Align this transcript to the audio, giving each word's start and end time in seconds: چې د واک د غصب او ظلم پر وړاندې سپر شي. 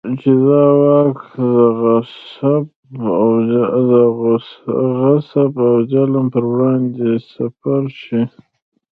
چې 0.19 0.31
د 0.45 0.49
واک 0.81 1.17
د 1.53 1.57
غصب 5.01 5.53
او 5.67 5.71
ظلم 5.91 6.25
پر 6.33 6.43
وړاندې 6.51 7.09
سپر 7.31 7.83
شي. 8.01 8.21